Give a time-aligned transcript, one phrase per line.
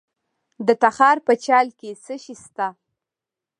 [0.67, 2.67] د تخار په چال کې څه شی شته؟